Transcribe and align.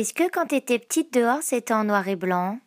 Est-ce 0.00 0.14
que 0.14 0.30
quand 0.30 0.46
t'étais 0.46 0.78
petite 0.78 1.12
dehors, 1.12 1.42
c'était 1.42 1.74
en 1.74 1.84
noir 1.84 2.08
et 2.08 2.16
blanc? 2.16 2.58